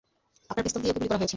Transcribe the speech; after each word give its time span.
আপনার 0.51 0.63
পিস্তল 0.65 0.79
দিয়েই 0.81 0.91
ওকে 0.91 0.97
গুলি 1.01 1.07
করা 1.09 1.19
হয়েছে! 1.21 1.29